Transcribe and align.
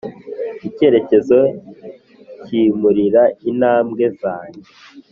icyerekezo 0.67 1.39
kimurika 2.43 3.23
intambwe 3.49 4.03
zanjye 4.19 4.69